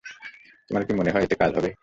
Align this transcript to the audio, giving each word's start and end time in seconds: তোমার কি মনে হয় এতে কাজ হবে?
তোমার 0.69 0.83
কি 0.87 0.93
মনে 0.93 1.11
হয় 1.11 1.23
এতে 1.23 1.35
কাজ 1.35 1.51
হবে? 1.57 1.71